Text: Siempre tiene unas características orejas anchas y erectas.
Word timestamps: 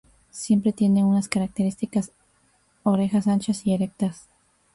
Siempre 0.31 0.73
tiene 0.73 1.03
unas 1.05 1.29
características 1.29 2.11
orejas 2.81 3.27
anchas 3.27 3.67
y 3.67 3.75
erectas. 3.75 4.25